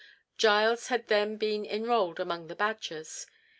[0.35, 3.27] Giles had then been enrolled among the Badgers.